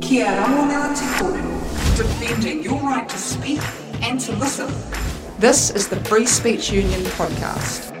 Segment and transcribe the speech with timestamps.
[0.00, 1.38] Te kore,
[1.96, 3.60] defending your right to speak
[4.02, 4.66] and to listen.
[5.38, 7.92] This is the Free Speech Union podcast.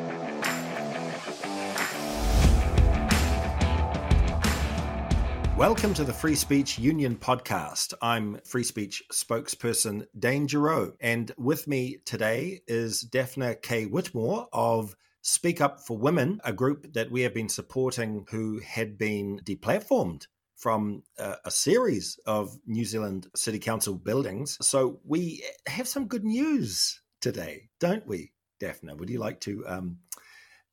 [5.56, 7.94] Welcome to the Free Speech Union podcast.
[8.02, 13.86] I'm Free Speech spokesperson Dane Giraud, and with me today is Daphne K.
[13.86, 18.98] Whitmore of Speak Up for Women, a group that we have been supporting who had
[18.98, 20.26] been deplatformed
[20.64, 24.56] from a, a, series of New Zealand City Council buildings.
[24.62, 28.94] So we have some good news today, don't we, Daphne?
[28.94, 29.98] Would you like to um,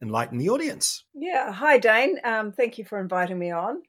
[0.01, 1.03] enlighten the audience?
[1.13, 1.51] Yeah.
[1.51, 2.19] Hi, Dane.
[2.23, 3.81] Um, thank you for inviting me on.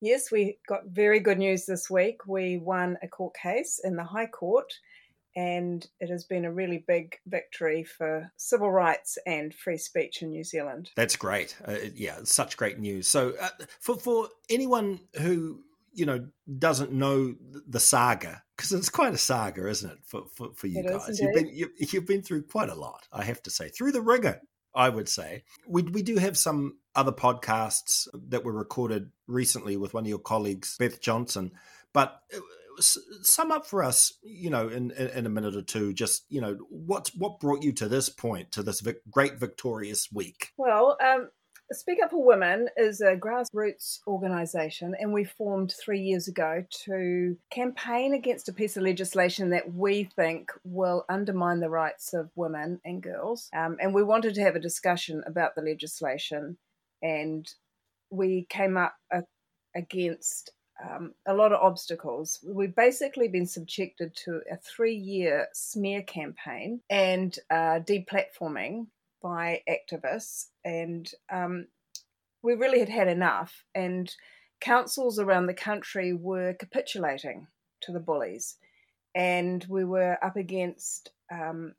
[0.00, 2.26] Yes, we got very good news this week.
[2.26, 4.72] We won a court case in the High Court,
[5.36, 10.30] and it has been a really big victory for civil rights and free speech in
[10.30, 10.90] New Zealand.
[10.96, 11.56] That's great.
[11.66, 13.08] Uh, yeah, such great news.
[13.08, 13.48] So, uh,
[13.80, 15.60] for for anyone who
[15.92, 16.26] you know
[16.58, 17.34] doesn't know
[17.68, 21.20] the saga, because it's quite a saga, isn't it, for for, for you it guys?
[21.20, 24.02] You've been you, you've been through quite a lot, I have to say, through the
[24.02, 24.40] ringer
[24.74, 25.44] I would say.
[25.66, 30.18] We, we do have some other podcasts that were recorded recently with one of your
[30.18, 31.52] colleagues, Beth Johnson.
[31.92, 32.40] But uh,
[32.80, 36.58] sum up for us, you know, in, in a minute or two, just, you know,
[36.68, 40.50] what, what brought you to this point, to this vic- great victorious week?
[40.56, 41.30] Well, um,
[41.72, 47.36] Speak Up for Women is a grassroots organisation, and we formed three years ago to
[47.52, 52.80] campaign against a piece of legislation that we think will undermine the rights of women
[52.84, 53.48] and girls.
[53.56, 56.58] Um, and we wanted to have a discussion about the legislation,
[57.02, 57.48] and
[58.10, 59.20] we came up uh,
[59.76, 60.50] against
[60.82, 62.38] um, a lot of obstacles.
[62.46, 68.86] We've basically been subjected to a three year smear campaign and uh, deplatforming
[69.22, 71.66] by activists, and um,
[72.42, 73.64] we really had had enough.
[73.74, 74.12] And
[74.60, 77.46] councils around the country were capitulating
[77.82, 78.56] to the bullies,
[79.14, 81.74] and we were up against um,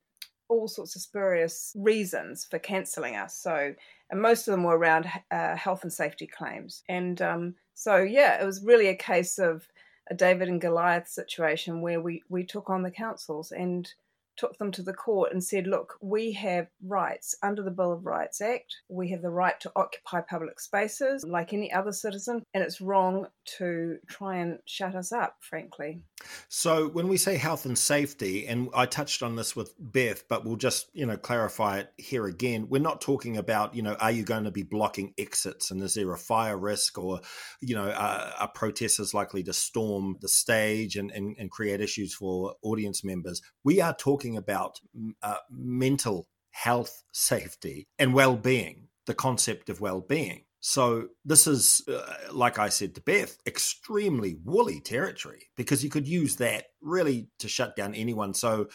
[0.49, 3.37] all sorts of spurious reasons for cancelling us.
[3.37, 3.73] So,
[4.11, 6.83] and most of them were around uh, health and safety claims.
[6.87, 9.67] And um, so, yeah, it was really a case of
[10.09, 13.91] a David and Goliath situation where we we took on the councils and
[14.37, 18.05] took them to the court and said, look, we have rights under the Bill of
[18.05, 18.75] Rights Act.
[18.89, 23.27] We have the right to occupy public spaces like any other citizen, and it's wrong
[23.57, 26.01] to try and shut us up, frankly.
[26.49, 30.45] So when we say health and safety, and I touched on this with Beth, but
[30.45, 32.67] we'll just, you know, clarify it here again.
[32.69, 35.95] We're not talking about, you know, are you going to be blocking exits and is
[35.95, 37.21] there a fire risk or,
[37.61, 42.13] you know, are, are protesters likely to storm the stage and, and, and create issues
[42.13, 43.41] for audience members?
[43.63, 44.79] We are talking about
[45.23, 50.43] uh, mental health, safety, and well being, the concept of well being.
[50.63, 56.07] So, this is, uh, like I said to Beth, extremely woolly territory because you could
[56.07, 58.35] use that really to shut down anyone.
[58.35, 58.67] So,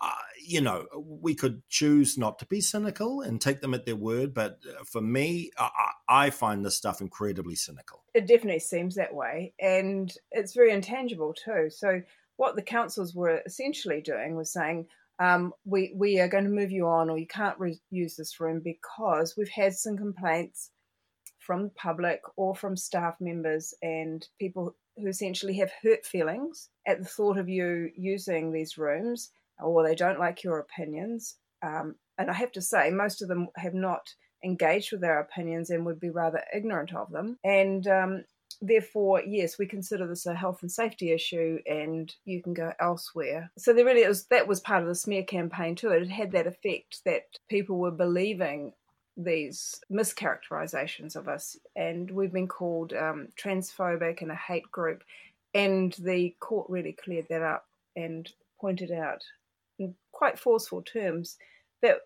[0.00, 0.10] uh,
[0.40, 4.34] you know, we could choose not to be cynical and take them at their word.
[4.34, 5.70] But uh, for me, I,
[6.08, 8.04] I find this stuff incredibly cynical.
[8.14, 9.52] It definitely seems that way.
[9.60, 11.70] And it's very intangible too.
[11.70, 12.02] So,
[12.36, 14.86] what the councils were essentially doing was saying,
[15.18, 18.40] um, we we are going to move you on, or you can't re- use this
[18.40, 20.70] room because we've had some complaints
[21.46, 26.98] from the public or from staff members and people who essentially have hurt feelings at
[26.98, 31.36] the thought of you using these rooms, or they don't like your opinions.
[31.64, 34.02] Um, and I have to say, most of them have not
[34.44, 37.38] engaged with our opinions and would be rather ignorant of them.
[37.44, 38.24] And um,
[38.60, 43.50] therefore, yes, we consider this a health and safety issue, and you can go elsewhere.
[43.56, 45.90] So there really is that was part of the smear campaign too.
[45.90, 48.72] It had that effect that people were believing
[49.16, 55.02] these mischaracterizations of us, and we've been called um, transphobic and a hate group,
[55.54, 59.22] and the court really cleared that up and pointed out
[59.78, 61.36] in quite forceful terms
[61.82, 61.98] that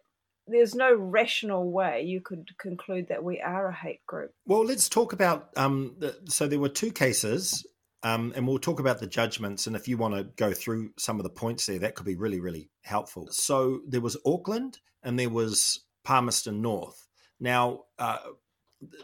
[0.48, 4.32] there's no rational way you could conclude that we are a hate group.
[4.46, 5.50] Well, let's talk about.
[5.56, 7.66] Um, the, so there were two cases,
[8.02, 9.66] um, and we'll talk about the judgments.
[9.66, 12.16] And if you want to go through some of the points there, that could be
[12.16, 13.28] really, really helpful.
[13.30, 17.08] So there was Auckland, and there was Palmerston North.
[17.40, 18.18] Now, uh,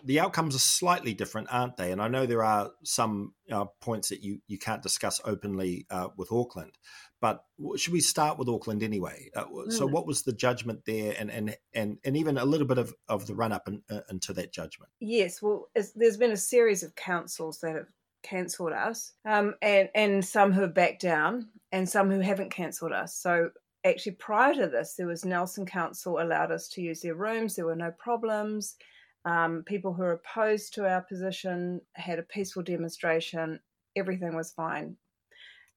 [0.04, 1.90] the outcomes are slightly different, aren't they?
[1.90, 6.08] And I know there are some uh, points that you you can't discuss openly uh,
[6.16, 6.78] with Auckland,
[7.20, 7.44] but
[7.76, 9.30] should we start with Auckland anyway?
[9.34, 9.92] Uh, so, hmm.
[9.92, 13.26] what was the judgment there, and and and, and even a little bit of, of
[13.26, 14.92] the run up in, uh, into that judgment?
[15.00, 17.88] Yes, well, there's been a series of councils that have
[18.22, 22.92] cancelled us, um, and and some who have backed down, and some who haven't cancelled
[22.92, 23.16] us.
[23.16, 23.50] So,
[23.84, 27.54] actually, prior to this, there was Nelson Council allowed us to use their rooms.
[27.54, 28.76] There were no problems.
[29.24, 33.60] Um, people who were opposed to our position had a peaceful demonstration
[33.96, 34.96] everything was fine.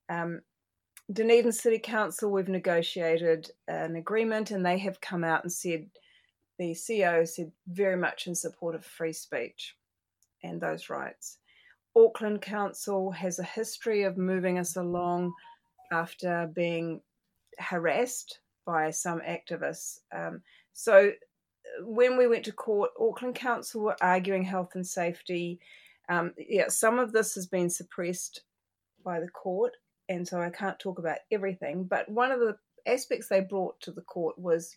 [0.09, 0.41] Um,
[1.11, 5.87] Dunedin City Council, we've negotiated an agreement and they have come out and said
[6.57, 9.75] the CEO said very much in support of free speech
[10.43, 11.37] and those rights.
[11.95, 15.33] Auckland Council has a history of moving us along
[15.91, 17.01] after being
[17.59, 19.99] harassed by some activists.
[20.11, 20.41] Um,
[20.73, 21.11] so
[21.81, 25.59] when we went to court, Auckland Council were arguing health and safety.
[26.09, 28.41] Um, yeah, some of this has been suppressed
[29.03, 29.73] by the court,
[30.09, 31.83] and so I can't talk about everything.
[31.83, 34.75] But one of the aspects they brought to the court was,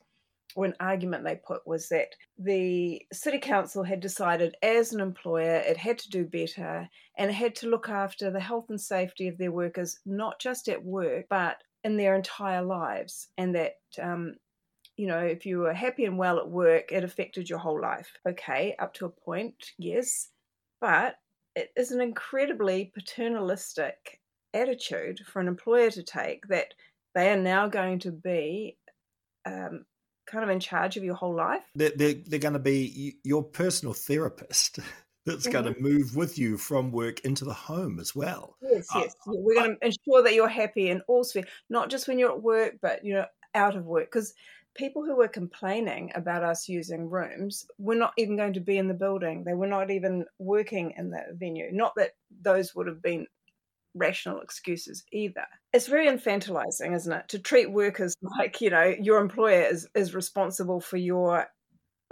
[0.54, 2.08] or an argument they put was that
[2.38, 6.88] the city council had decided as an employer it had to do better
[7.18, 10.68] and it had to look after the health and safety of their workers, not just
[10.68, 14.34] at work, but in their entire lives, and that um,
[14.96, 18.12] you know, if you were happy and well at work, it affected your whole life.
[18.28, 20.28] Okay, up to a point, yes,
[20.80, 21.16] but
[21.54, 24.20] it is an incredibly paternalistic
[24.52, 26.74] attitude for an employer to take that
[27.14, 28.76] they are now going to be
[29.46, 29.84] um,
[30.26, 31.62] kind of in charge of your whole life.
[31.74, 34.80] They're, they're, they're going to be your personal therapist.
[35.28, 35.62] That's mm-hmm.
[35.62, 38.56] going to move with you from work into the home as well.
[38.62, 39.14] Yes, uh, yes.
[39.26, 42.32] Uh, We're going to ensure that you're happy in all spheres, not just when you're
[42.32, 44.06] at work, but you know, out of work.
[44.06, 44.32] Because
[44.74, 48.88] people who were complaining about us using rooms were not even going to be in
[48.88, 49.44] the building.
[49.44, 51.68] They were not even working in the venue.
[51.72, 53.26] Not that those would have been
[53.94, 55.44] rational excuses either.
[55.74, 57.28] It's very infantilizing, isn't it?
[57.28, 61.48] To treat workers like, you know, your employer is, is responsible for your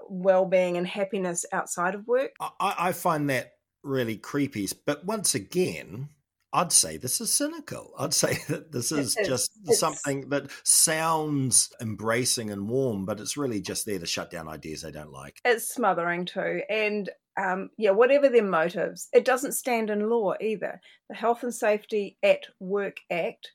[0.08, 2.32] well-being and happiness outside of work.
[2.41, 4.69] I, I find that really creepy.
[4.85, 6.08] But once again,
[6.53, 7.93] I'd say this is cynical.
[7.99, 13.37] I'd say that this is just it's, something that sounds embracing and warm, but it's
[13.37, 15.38] really just there to shut down ideas they don't like.
[15.44, 16.62] It's smothering too.
[16.69, 20.81] And um, yeah, whatever their motives, it doesn't stand in law either.
[21.11, 23.53] The Health and Safety at Work Act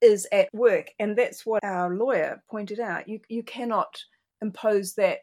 [0.00, 0.92] is at work.
[0.98, 3.08] And that's what our lawyer pointed out.
[3.08, 3.98] You, you cannot
[4.40, 5.18] impose that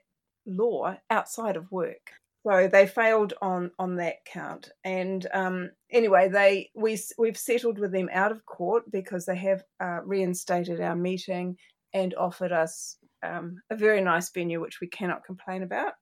[0.46, 2.12] law outside of work.
[2.46, 7.92] So they failed on on that count, and um, anyway, they we we've settled with
[7.92, 11.58] them out of court because they have uh, reinstated our meeting
[11.94, 15.94] and offered us um, a very nice venue, which we cannot complain about.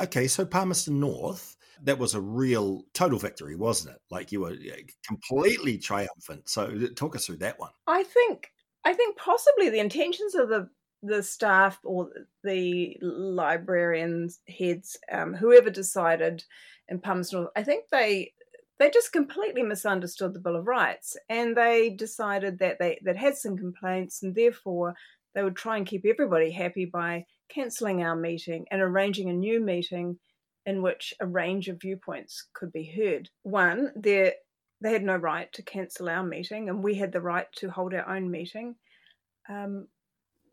[0.00, 4.00] Okay, so Palmerston North, that was a real total victory, wasn't it?
[4.10, 4.54] Like you were
[5.04, 6.48] completely triumphant.
[6.48, 7.70] So talk us through that one.
[7.88, 8.52] I think
[8.84, 10.68] I think possibly the intentions of the
[11.02, 12.10] the staff or
[12.42, 16.44] the librarians heads, um, whoever decided
[16.88, 18.32] in Palmerston, I think they
[18.78, 23.36] they just completely misunderstood the Bill of Rights, and they decided that they that had
[23.36, 24.94] some complaints, and therefore
[25.34, 29.60] they would try and keep everybody happy by cancelling our meeting and arranging a new
[29.60, 30.18] meeting
[30.66, 33.28] in which a range of viewpoints could be heard.
[33.42, 34.34] One, they
[34.80, 37.94] they had no right to cancel our meeting, and we had the right to hold
[37.94, 38.76] our own meeting.
[39.48, 39.88] Um,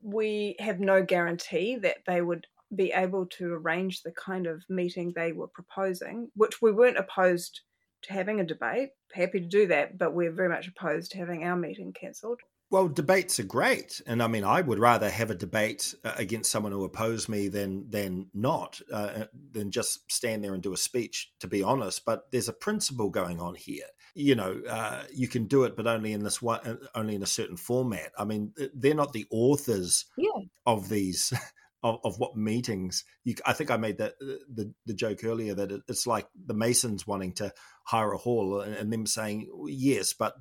[0.05, 5.11] we have no guarantee that they would be able to arrange the kind of meeting
[5.11, 7.61] they were proposing, which we weren't opposed
[8.03, 8.89] to having a debate.
[9.13, 12.39] Happy to do that, but we're very much opposed to having our meeting cancelled.
[12.71, 16.51] Well, debates are great, and I mean, I would rather have a debate uh, against
[16.51, 20.77] someone who opposed me than than not, uh, than just stand there and do a
[20.77, 21.31] speech.
[21.41, 23.85] To be honest, but there's a principle going on here.
[24.15, 27.23] You know, uh, you can do it, but only in this one, uh, only in
[27.23, 28.11] a certain format.
[28.17, 30.41] I mean, they're not the authors yeah.
[30.65, 31.33] of these.
[31.83, 35.83] Of, of, what meetings you, I think I made that the, the joke earlier that
[35.87, 37.53] it's like the Masons wanting to
[37.83, 40.33] hire a hall and, and them saying yes, but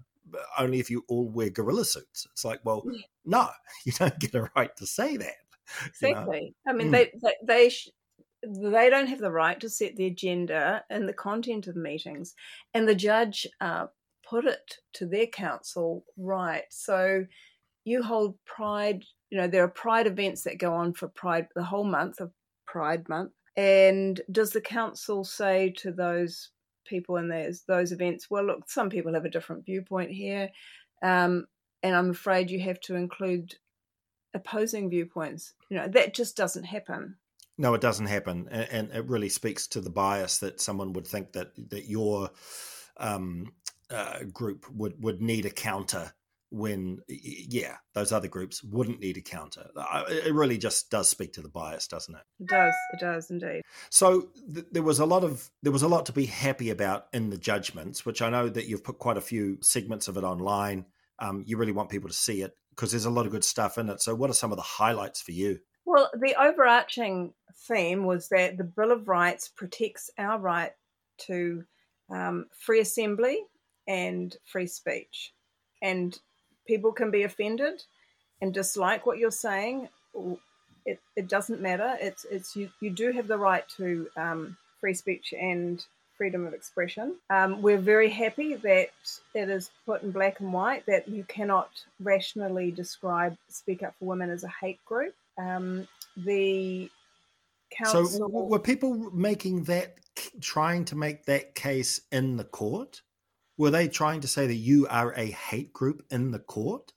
[0.59, 2.26] only if you all wear gorilla suits.
[2.33, 2.85] It's like, well,
[3.25, 3.49] no,
[3.85, 5.35] you don't get a right to say that.
[5.87, 6.38] Exactly.
[6.38, 6.73] You know?
[6.73, 6.93] I mean, mm.
[6.93, 7.90] they they they, sh-
[8.47, 12.35] they don't have the right to set the agenda and the content of meetings,
[12.73, 13.87] and the judge uh,
[14.29, 16.65] put it to their council right.
[16.71, 17.27] So
[17.85, 19.05] you hold Pride.
[19.31, 22.33] You know, there are Pride events that go on for Pride the whole month of
[22.67, 23.33] Pride Month.
[23.57, 26.51] And does the council say to those
[26.85, 28.29] people in those those events.
[28.31, 30.51] Well, look, some people have a different viewpoint here,
[31.03, 31.47] um,
[31.83, 33.55] and I'm afraid you have to include
[34.35, 35.55] opposing viewpoints.
[35.71, 37.17] You know that just doesn't happen.
[37.57, 41.07] No, it doesn't happen, and, and it really speaks to the bias that someone would
[41.07, 42.31] think that that your
[42.97, 43.53] um,
[43.91, 46.13] uh, group would would need a counter
[46.55, 49.67] when yeah those other groups wouldn't need a counter.
[50.09, 52.23] It really just does speak to the bias doesn't it?
[52.41, 52.75] It does.
[52.93, 53.63] It does indeed.
[53.91, 57.07] So th- there was a lot of there was a lot to be happy about
[57.13, 60.25] in the judgments which i know that you've put quite a few segments of it
[60.25, 60.87] online.
[61.19, 63.79] Um, you really want people to see it because there's a lot of good stuff
[63.79, 64.01] in it.
[64.01, 65.59] So what are some of the highlights for you
[65.95, 70.73] well the overarching theme was that the bill of rights protects our right
[71.19, 71.65] to
[72.11, 73.41] um, free assembly
[73.87, 75.33] and free speech.
[75.81, 76.19] And
[76.67, 77.83] people can be offended
[78.41, 79.89] and dislike what you're saying.
[80.85, 81.97] It, it doesn't matter.
[82.01, 85.85] It's, it's you, you do have the right to um, free speech and
[86.17, 87.17] freedom of expression.
[87.31, 88.91] Um, we're very happy that
[89.35, 91.71] it is put in black and white that you cannot
[92.01, 95.15] rationally describe Speak Up for Women as a hate group.
[95.38, 96.91] Um, the
[97.76, 98.19] council.
[98.19, 99.97] So, were people making that,
[100.41, 103.03] trying to make that case in the court?
[103.57, 106.93] Were they trying to say that you are a hate group in the court?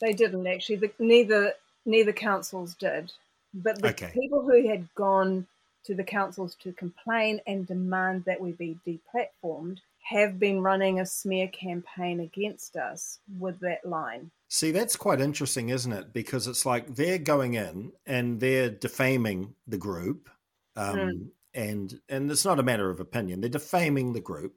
[0.00, 0.76] They didn't actually.
[0.76, 1.52] The, neither
[1.84, 3.12] neither councils did.
[3.54, 4.10] But the Okay.
[4.12, 5.46] people who had gone
[5.84, 11.06] to the councils to complain and demand that we be deplatformed have been running a
[11.06, 14.30] smear campaign against us with that line.
[14.56, 16.14] See, that's quite interesting, isn't it?
[16.14, 20.30] Because it's like they're going in and they're defaming the group,
[20.76, 21.30] um, Mm.
[21.52, 23.42] and and it's not a matter of opinion.
[23.42, 24.54] They're defaming the group,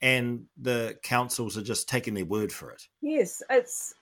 [0.00, 2.86] and the councils are just taking their word for it.
[3.00, 3.92] Yes, it's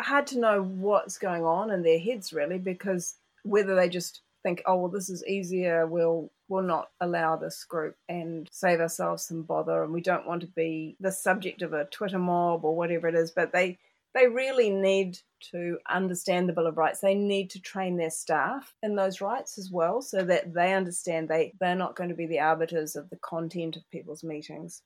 [0.00, 3.14] hard to know what's going on in their heads really because
[3.44, 7.94] whether they just think, oh well, this is easier, we'll we'll not allow this group
[8.08, 11.84] and save ourselves some bother, and we don't want to be the subject of a
[11.84, 13.30] Twitter mob or whatever it is.
[13.30, 13.78] But they
[14.14, 15.18] they really need
[15.52, 17.00] to understand the Bill of Rights.
[17.00, 21.28] They need to train their staff in those rights as well, so that they understand
[21.28, 24.82] they they're not going to be the arbiters of the content of people's meetings.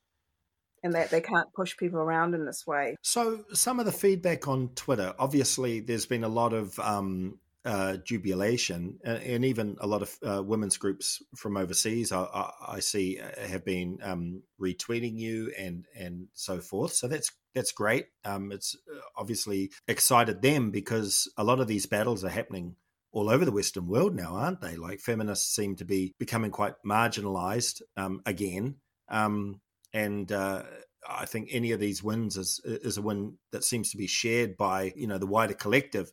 [0.85, 2.97] And that they can't push people around in this way.
[3.03, 7.97] So, some of the feedback on Twitter, obviously, there's been a lot of um, uh,
[7.99, 12.13] jubilation, and, and even a lot of uh, women's groups from overseas.
[12.13, 16.93] I, I, I see uh, have been um, retweeting you and and so forth.
[16.93, 18.07] So that's that's great.
[18.25, 22.77] Um, it's uh, obviously excited them because a lot of these battles are happening
[23.13, 24.77] all over the Western world now, aren't they?
[24.77, 28.77] Like feminists seem to be becoming quite marginalized um, again.
[29.09, 29.61] Um,
[29.93, 30.63] and uh,
[31.09, 34.57] I think any of these wins is is a win that seems to be shared
[34.57, 36.13] by you know the wider collective.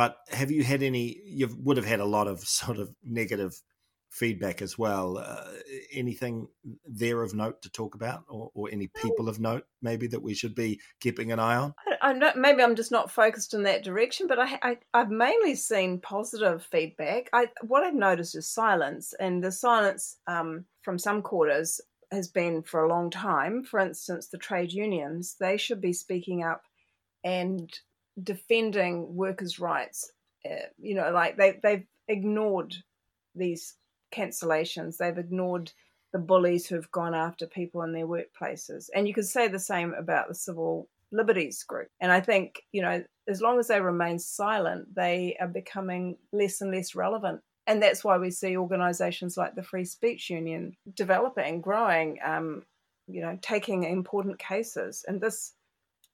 [0.00, 1.20] But have you had any?
[1.26, 3.60] You would have had a lot of sort of negative
[4.08, 5.18] feedback as well.
[5.18, 5.44] Uh,
[5.92, 6.48] anything
[6.86, 10.32] there of note to talk about, or, or any people of note maybe that we
[10.32, 11.74] should be keeping an eye on?
[12.00, 16.00] I maybe I'm just not focused in that direction, but I, I I've mainly seen
[16.00, 17.28] positive feedback.
[17.34, 21.78] I what I've noticed is silence, and the silence um, from some quarters
[22.10, 23.64] has been for a long time.
[23.64, 26.62] For instance, the trade unions they should be speaking up
[27.22, 27.70] and
[28.22, 30.10] defending workers' rights.
[30.44, 32.74] Uh, you know, like they they've ignored
[33.34, 33.74] these
[34.14, 34.96] cancellations.
[34.96, 35.72] They've ignored
[36.12, 38.88] the bullies who've gone after people in their workplaces.
[38.94, 41.88] And you could say the same about the civil liberties group.
[42.00, 46.60] And I think, you know, as long as they remain silent, they are becoming less
[46.60, 47.40] and less relevant.
[47.66, 52.64] And that's why we see organizations like the Free Speech Union developing, growing, um,
[53.06, 55.04] you know, taking important cases.
[55.06, 55.52] And this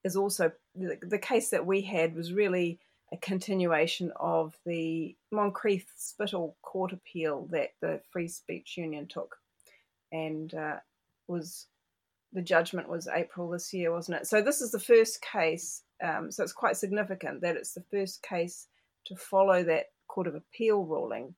[0.04, 2.78] is also the, the case that we had was really
[3.12, 9.36] a continuation of the Moncrieff Spittle court appeal that the Free Speech Union took,
[10.12, 10.76] and uh,
[11.28, 11.66] was
[12.32, 14.26] the judgment was April this year, wasn't it?
[14.26, 15.82] So this is the first case.
[16.02, 18.66] Um, so it's quite significant that it's the first case
[19.06, 21.34] to follow that court of appeal ruling,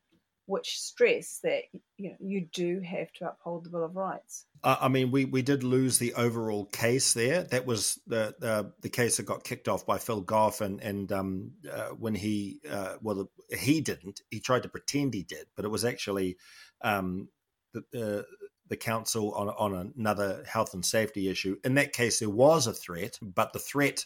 [0.46, 1.62] which stress that
[1.98, 4.46] you know you do have to uphold the Bill of Rights.
[4.62, 7.44] Uh, I mean, we, we did lose the overall case there.
[7.44, 11.10] That was the the, the case that got kicked off by Phil Goff, and and
[11.12, 14.20] um, uh, when he uh, well he didn't.
[14.30, 16.36] He tried to pretend he did, but it was actually
[16.80, 17.28] um,
[17.72, 18.26] the, the
[18.68, 21.56] the council on on another health and safety issue.
[21.64, 24.04] In that case, there was a threat, but the threat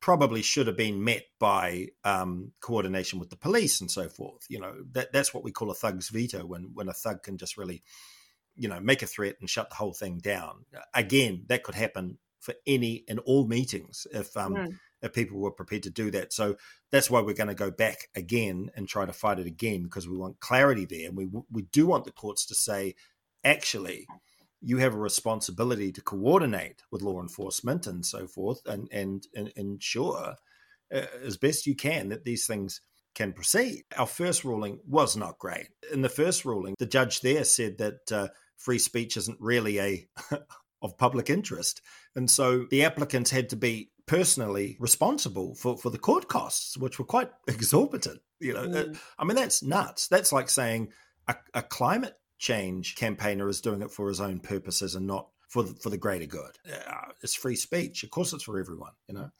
[0.00, 4.44] probably should have been met by um, coordination with the police and so forth.
[4.48, 7.38] You know, that that's what we call a thug's veto when when a thug can
[7.38, 7.82] just really
[8.56, 10.64] you know, make a threat and shut the whole thing down.
[10.94, 14.78] Again, that could happen for any and all meetings if um, Mm.
[15.02, 16.32] if people were prepared to do that.
[16.32, 16.56] So
[16.90, 20.08] that's why we're going to go back again and try to fight it again because
[20.08, 22.94] we want clarity there, and we we do want the courts to say,
[23.44, 24.06] actually,
[24.60, 29.48] you have a responsibility to coordinate with law enforcement and so forth, and and, and
[29.56, 30.36] ensure
[30.94, 32.80] uh, as best you can that these things
[33.14, 33.84] can proceed.
[33.96, 35.68] Our first ruling was not great.
[35.92, 40.08] In the first ruling, the judge there said that uh, free speech isn't really a
[40.82, 41.82] of public interest,
[42.14, 46.98] and so the applicants had to be personally responsible for, for the court costs, which
[46.98, 48.20] were quite exorbitant.
[48.40, 48.98] You know, Uh, Mm.
[49.18, 50.06] I mean that's nuts.
[50.08, 50.92] That's like saying
[51.26, 55.62] a, a climate change campaigner is doing it for his own purposes and not for
[55.62, 56.58] the, for the greater good.
[56.70, 58.04] Uh, it's free speech.
[58.04, 58.92] Of course, it's for everyone.
[59.08, 59.30] You know.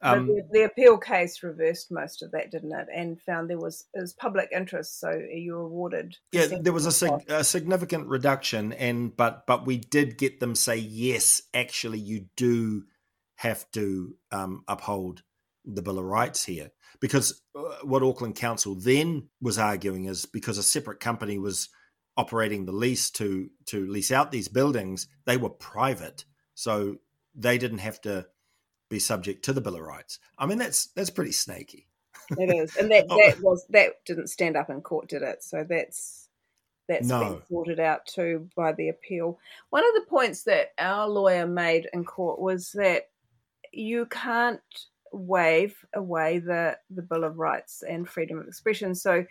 [0.00, 2.86] Um, the, the, appeal case reversed most of that, didn't it?
[2.94, 6.16] And found there was, it was public interest, so you were awarded.
[6.30, 10.54] Yeah, there was a, sig- a, significant reduction, and but but we did get them
[10.54, 12.84] say yes, actually, you do
[13.36, 15.22] have to um, uphold
[15.64, 20.58] the Bill of Rights here, because uh, what Auckland Council then was arguing is because
[20.58, 21.70] a separate company was
[22.16, 26.24] operating the lease to to lease out these buildings, they were private,
[26.54, 26.98] so
[27.34, 28.26] they didn't have to
[28.88, 30.18] be subject to the Bill of Rights.
[30.38, 31.86] I mean, that's that's pretty snaky.
[32.36, 33.42] It is, and that that oh.
[33.42, 35.42] was that didn't stand up in court, did it?
[35.42, 36.28] So that's
[36.88, 37.20] that's no.
[37.20, 39.38] been sorted out too by the appeal.
[39.70, 43.10] One of the points that our lawyer made in court was that
[43.72, 44.60] you can't
[45.12, 48.94] waive away the the Bill of Rights and freedom of expression.
[48.94, 49.24] So,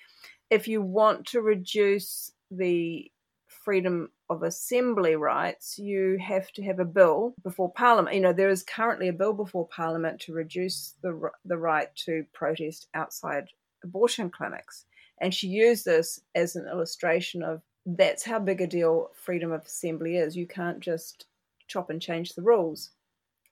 [0.49, 3.11] if you want to reduce the
[3.47, 8.15] freedom of assembly rights, you have to have a bill before Parliament.
[8.15, 12.25] You know, there is currently a bill before Parliament to reduce the the right to
[12.33, 13.49] protest outside
[13.83, 14.85] abortion clinics,
[15.19, 19.65] and she used this as an illustration of that's how big a deal freedom of
[19.65, 20.35] assembly is.
[20.35, 21.25] You can't just
[21.67, 22.91] chop and change the rules.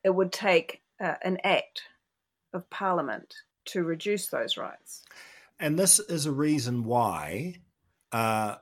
[0.03, 1.83] It would take uh, an act
[2.53, 3.33] of Parliament
[3.65, 5.03] to reduce those rights.
[5.59, 7.55] And this is a reason why
[8.11, 8.55] uh,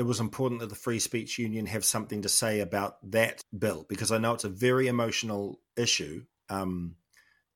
[0.00, 3.84] it was important that the Free Speech Union have something to say about that bill
[3.86, 6.24] because I know it's a very emotional issue.
[6.48, 6.96] Um,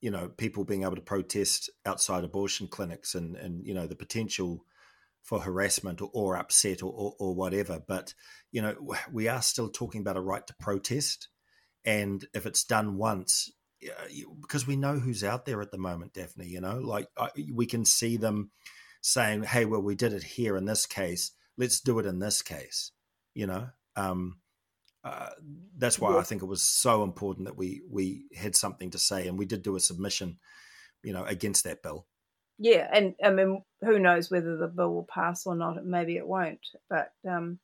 [0.03, 3.97] you know, people being able to protest outside abortion clinics and and you know the
[3.97, 4.63] potential
[5.23, 7.81] for harassment or, or upset or, or, or whatever.
[7.89, 8.13] But
[8.53, 8.77] you know,
[9.11, 11.29] we are still talking about a right to protest,
[11.83, 13.51] and if it's done once,
[14.43, 16.47] because we know who's out there at the moment, Daphne.
[16.47, 18.51] You know, like I, we can see them
[19.01, 22.43] saying, "Hey, well, we did it here in this case." Let's do it in this
[22.43, 22.93] case
[23.35, 24.39] you know um,
[25.05, 25.29] uh,
[25.77, 26.19] that's why yeah.
[26.19, 29.45] I think it was so important that we we had something to say, and we
[29.45, 30.39] did do a submission,
[31.03, 32.07] you know, against that bill.
[32.59, 35.85] Yeah, and I mean, who knows whether the bill will pass or not?
[35.85, 37.59] Maybe it won't, but um,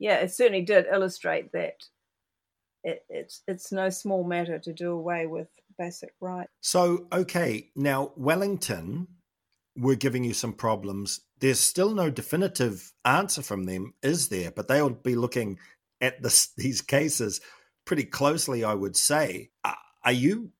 [0.00, 1.76] yeah, it certainly did illustrate that
[2.82, 5.48] it, it's it's no small matter to do away with
[5.78, 6.50] basic rights.
[6.62, 9.06] So, okay, now Wellington
[9.76, 11.20] we're giving you some problems.
[11.42, 14.52] There's still no definitive answer from them, is there?
[14.52, 15.58] But they'll be looking
[16.00, 17.40] at this, these cases
[17.84, 19.50] pretty closely, I would say.
[20.04, 20.52] Are you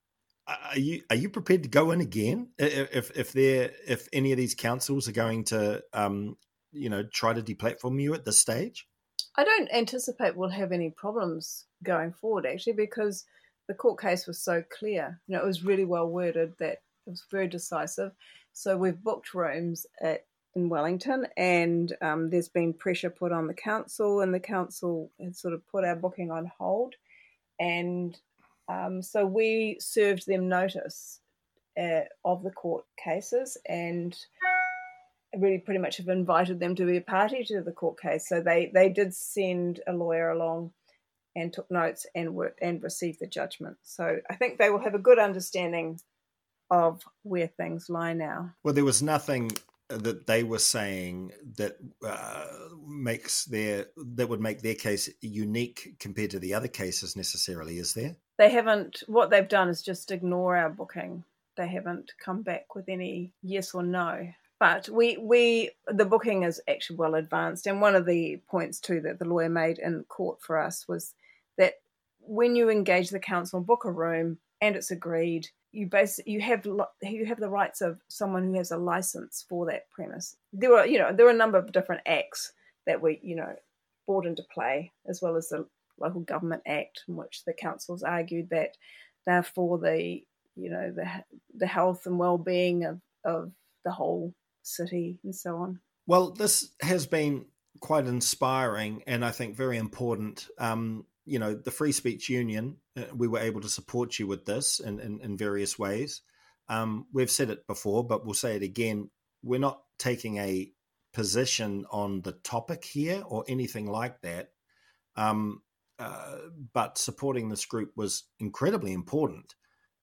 [0.48, 4.38] are you are you prepared to go in again if if they if any of
[4.38, 6.36] these councils are going to um,
[6.72, 8.88] you know try to deplatform you at this stage?
[9.36, 13.24] I don't anticipate we'll have any problems going forward actually because
[13.68, 15.20] the court case was so clear.
[15.28, 18.10] You know, it was really well worded that it was very decisive
[18.52, 23.54] so we've booked rooms at in Wellington, and um, there's been pressure put on the
[23.54, 26.94] council, and the council has sort of put our booking on hold.
[27.58, 28.18] And
[28.68, 31.20] um, so we served them notice
[31.78, 34.16] uh, of the court cases, and
[35.36, 38.28] really pretty much have invited them to be a party to the court case.
[38.28, 40.72] So they they did send a lawyer along
[41.34, 43.78] and took notes and were, and received the judgment.
[43.82, 45.98] So I think they will have a good understanding
[46.70, 48.54] of where things lie now.
[48.62, 49.52] Well, there was nothing
[49.98, 51.76] that they were saying that
[52.06, 52.46] uh,
[52.86, 57.94] makes their that would make their case unique compared to the other cases necessarily is
[57.94, 58.16] there?
[58.38, 61.24] They haven't what they've done is just ignore our booking.
[61.56, 64.28] They haven't come back with any yes or no.
[64.58, 67.66] But we we the booking is actually well advanced.
[67.66, 71.14] And one of the points too that the lawyer made in court for us was
[71.58, 71.74] that
[72.20, 76.40] when you engage the council and book a room and it's agreed you basically you
[76.40, 76.66] have
[77.02, 80.36] you have the rights of someone who has a license for that premise.
[80.52, 82.52] There are you know there are a number of different acts
[82.86, 83.54] that we you know
[84.06, 85.66] brought into play, as well as the
[85.98, 88.76] local government act, in which the councils argued that
[89.26, 90.22] they're for the
[90.56, 91.08] you know the
[91.54, 93.52] the health and well being of of
[93.84, 95.80] the whole city and so on.
[96.06, 97.46] Well, this has been
[97.80, 100.48] quite inspiring and I think very important.
[100.58, 104.44] Um, you know, the Free Speech Union, uh, we were able to support you with
[104.44, 106.22] this in, in, in various ways.
[106.68, 109.10] Um, we've said it before, but we'll say it again.
[109.42, 110.70] We're not taking a
[111.12, 114.50] position on the topic here or anything like that.
[115.16, 115.62] Um,
[115.98, 116.36] uh,
[116.72, 119.54] but supporting this group was incredibly important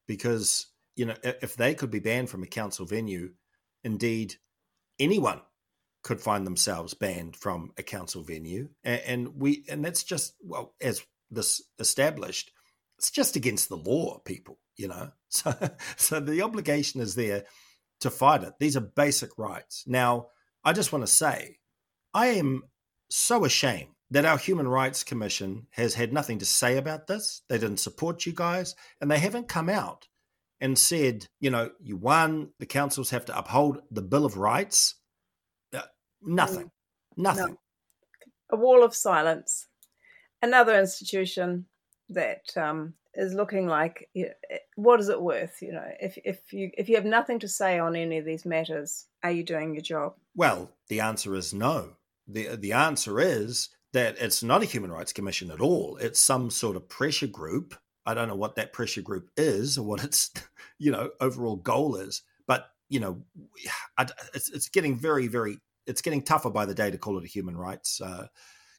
[0.08, 3.32] because, you know, if they could be banned from a council venue,
[3.84, 4.36] indeed,
[5.00, 5.42] anyone
[6.04, 10.74] could find themselves banned from a council venue, and, and we and that's just well
[10.82, 12.52] as this established,
[12.98, 14.60] it's just against the law, people.
[14.78, 15.54] You know, so
[15.98, 17.46] so the obligation is there
[18.02, 18.54] to fight it.
[18.60, 19.84] These are basic rights.
[19.86, 20.28] Now,
[20.64, 21.58] I just want to say,
[22.14, 22.64] I am
[23.10, 27.42] so ashamed that our Human Rights Commission has had nothing to say about this.
[27.50, 30.08] They didn't support you guys, and they haven't come out
[30.60, 34.96] and said, you know, you won, the councils have to uphold the Bill of Rights,
[36.22, 36.72] nothing,
[37.18, 37.48] nothing.
[37.48, 37.58] No.
[38.52, 39.68] A wall of silence.
[40.42, 41.66] Another institution
[42.10, 44.10] that um, is looking like
[44.76, 47.80] what is it worth you know if if you if you have nothing to say
[47.80, 51.96] on any of these matters are you doing your job well the answer is no
[52.28, 56.50] the the answer is that it's not a human rights commission at all it's some
[56.50, 60.32] sort of pressure group i don't know what that pressure group is or what its
[60.80, 63.22] you know overall goal is but you know
[64.34, 65.58] it's, it's getting very very
[65.90, 68.28] it's getting tougher by the day to call it a human rights uh,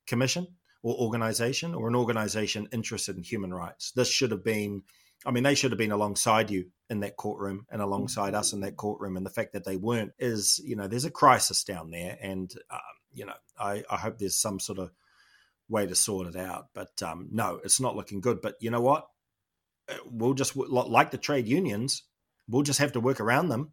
[0.07, 0.46] commission
[0.83, 3.90] or organization or an organization interested in human rights.
[3.90, 4.85] This should have been,
[5.27, 8.61] I mean, they should have been alongside you in that courtroom and alongside us in
[8.61, 9.16] that courtroom.
[9.16, 12.16] And the fact that they weren't is, you know, there's a crisis down there.
[12.23, 12.79] And, um,
[13.12, 14.92] you know, I, I, hope there's some sort of
[15.68, 16.68] way to sort it out.
[16.75, 18.40] But um, no, it's not looking good.
[18.40, 19.09] But you know what?
[19.88, 22.05] Uh, we'll just, like the trade unions,
[22.49, 23.73] we'll just have to work around them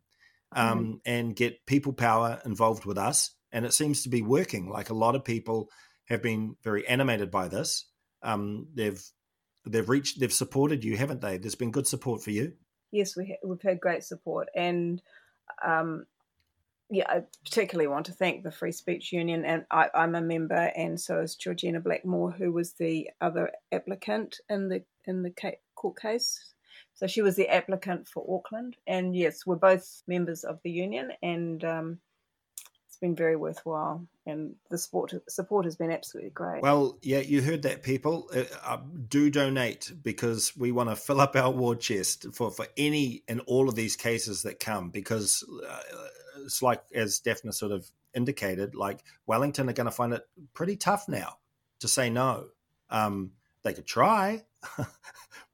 [0.58, 0.94] um, mm-hmm.
[1.06, 3.32] and get people power involved with us.
[3.52, 4.70] And it seems to be working.
[4.70, 5.70] Like a lot of people
[6.06, 7.86] have been very animated by this.
[8.24, 9.02] Um, they've
[9.66, 11.38] they've reached they've supported you, haven't they?
[11.38, 12.54] There's been good support for you.
[12.92, 15.02] Yes, we ha- we've had great support, and
[15.64, 16.06] um,
[16.90, 20.72] yeah, I particularly want to thank the Free Speech Union, and I, am a member,
[20.76, 25.34] and so is Georgina Blackmore, who was the other applicant in the in the
[25.76, 26.54] court case.
[26.98, 31.14] So she was the applicant for Auckland, and yes, we're both members of the union,
[31.22, 32.00] and um,
[32.88, 36.62] it's been very worthwhile and the support support has been absolutely great.
[36.62, 38.30] Well, yeah, you heard that, people.
[38.36, 42.68] Uh, uh, do donate because we want to fill up our war chest for for
[42.78, 44.90] any and all of these cases that come.
[44.90, 45.80] Because uh,
[46.44, 50.76] it's like as Daphne sort of indicated, like Wellington are going to find it pretty
[50.76, 51.38] tough now
[51.80, 52.48] to say no.
[52.90, 53.32] Um,
[53.64, 54.44] they could try,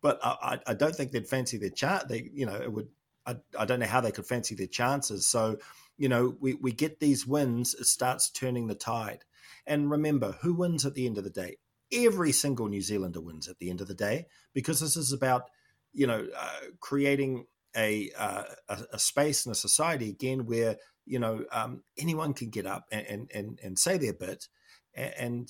[0.04, 2.08] but I, I, don't think they'd fancy their chart.
[2.08, 2.89] They, you know, it would.
[3.26, 5.26] I, I don't know how they could fancy their chances.
[5.26, 5.58] So
[5.98, 9.24] you know, we, we get these wins, it starts turning the tide.
[9.66, 11.58] And remember, who wins at the end of the day?
[11.92, 15.50] Every single New Zealander wins at the end of the day because this is about,
[15.94, 21.20] you know, uh, creating a, uh, a, a space and a society again where you
[21.20, 24.48] know um, anyone can get up and, and and say their bit
[24.95, 25.49] and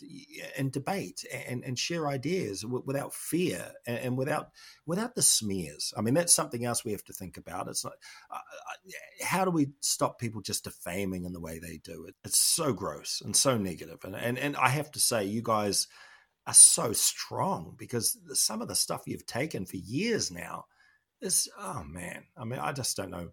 [0.57, 4.51] and debate and, and share ideas without fear and without
[4.85, 5.93] without the smears.
[5.97, 7.67] I mean, that's something else we have to think about.
[7.67, 7.93] It's not
[8.31, 12.15] uh, uh, how do we stop people just defaming in the way they do it?
[12.23, 13.99] It's so gross and so negative.
[14.03, 15.87] And and and I have to say, you guys
[16.47, 20.65] are so strong because some of the stuff you've taken for years now
[21.21, 22.23] is oh man.
[22.37, 23.29] I mean, I just don't know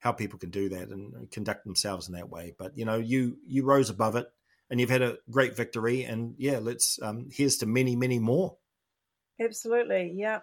[0.00, 2.54] how people can do that and conduct themselves in that way.
[2.56, 4.28] But you know, you you rose above it
[4.70, 6.04] and you've had a great victory.
[6.04, 8.56] And yeah, let's um, here's to many, many more.
[9.40, 10.40] Absolutely, yeah.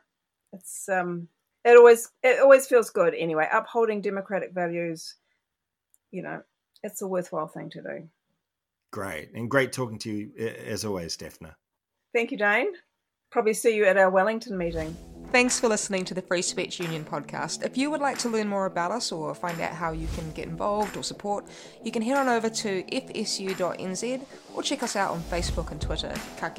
[0.53, 1.27] It's um,
[1.63, 3.47] it always it always feels good anyway.
[3.51, 5.15] Upholding democratic values,
[6.11, 6.41] you know,
[6.83, 8.09] it's a worthwhile thing to do.
[8.91, 11.49] Great and great talking to you as always, Daphne.
[12.13, 12.71] Thank you, Dane.
[13.31, 14.95] Probably see you at our Wellington meeting.
[15.35, 17.65] Thanks for listening to the Free Speech Union podcast.
[17.65, 20.31] If you would like to learn more about us or find out how you can
[20.31, 21.45] get involved or support,
[21.83, 26.13] you can head on over to fsu.nz or check us out on Facebook and Twitter.
[26.37, 26.53] Ka.